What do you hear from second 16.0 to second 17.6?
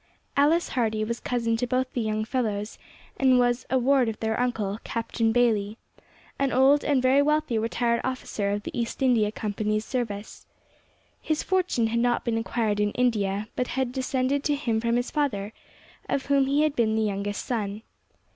of whom he had been the youngest